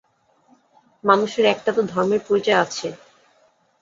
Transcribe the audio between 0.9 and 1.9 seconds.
মানুষের একটা তো